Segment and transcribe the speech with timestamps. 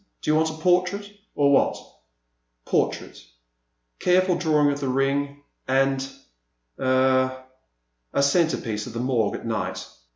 [0.23, 1.77] Do you want a portrait— or what?
[2.25, 3.23] *'Portrait,—
[3.99, 6.01] careful drawing of the ring, and,—
[6.79, 7.43] er—
[8.11, 9.85] a centre piece of the Morgue at night.